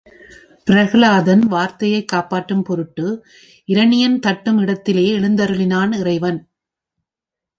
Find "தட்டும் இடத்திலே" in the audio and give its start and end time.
4.19-5.19